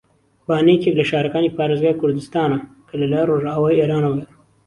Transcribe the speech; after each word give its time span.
بانە 0.47 0.71
یەکێک 0.73 0.95
لە 0.99 1.05
شارەکانی 1.09 1.55
پارێزگای 1.57 1.99
کوردستانە 2.01 2.59
کە 2.89 2.93
لە 3.01 3.05
لای 3.11 3.27
ڕۆژئاوای 3.29 3.79
ئێرانەوەیە 3.81 4.25